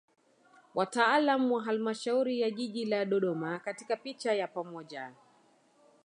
[0.75, 5.13] Wataalam wa Halmashauri ya Jiji la Dodoma katika picha ya pamoja